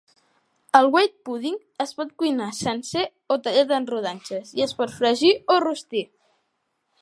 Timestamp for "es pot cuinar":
1.85-2.47